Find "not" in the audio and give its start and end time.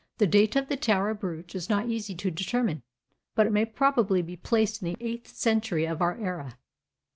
1.69-1.87